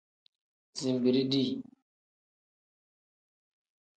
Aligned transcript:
Zinbiri 0.77 1.23
dii. 1.31 1.49